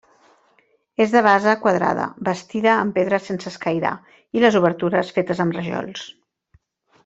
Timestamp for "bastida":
2.29-2.71